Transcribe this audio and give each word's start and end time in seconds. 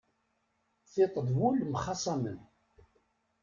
Tiṭ 0.93 1.13
d 1.25 1.27
wul 1.37 1.59
mxaṣamen. 1.71 2.39